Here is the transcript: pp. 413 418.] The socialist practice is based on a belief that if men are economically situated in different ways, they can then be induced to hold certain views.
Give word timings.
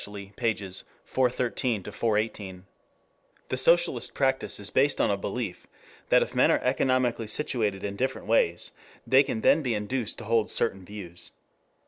pp. 0.03 0.83
413 1.05 1.83
418.] 1.83 2.65
The 3.49 3.55
socialist 3.57 4.15
practice 4.15 4.59
is 4.59 4.71
based 4.71 4.99
on 4.99 5.11
a 5.11 5.15
belief 5.15 5.67
that 6.09 6.23
if 6.23 6.33
men 6.33 6.49
are 6.49 6.57
economically 6.63 7.27
situated 7.27 7.83
in 7.83 7.97
different 7.97 8.25
ways, 8.25 8.71
they 9.05 9.21
can 9.21 9.41
then 9.41 9.61
be 9.61 9.75
induced 9.75 10.17
to 10.17 10.23
hold 10.23 10.49
certain 10.49 10.83
views. 10.83 11.29